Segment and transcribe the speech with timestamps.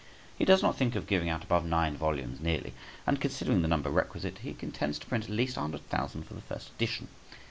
[0.35, 2.73] He does not think of giving out above nine volumes nearly;
[3.05, 6.71] and considering the number requisite, he intends to print at least 100,000 for the first
[6.71, 7.07] edition.